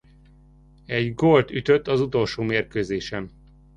Egy 0.85 1.13
gólt 1.13 1.51
ütött 1.51 1.87
az 1.87 1.99
utolsó 2.01 2.43
mérkőzésen. 2.43 3.31